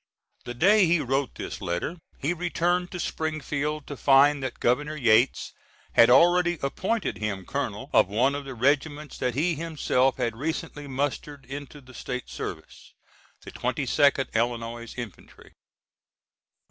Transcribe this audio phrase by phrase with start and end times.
[0.45, 5.53] The day he wrote this letter he returned to Springfield to find that Governor Yates
[5.93, 10.87] had already appointed him colonel of one of the regiments that he himself had recently
[10.87, 12.95] mustered into the State service,
[13.43, 15.53] the 22d Illinois infantry.